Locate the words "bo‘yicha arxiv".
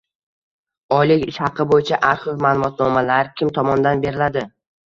1.75-2.43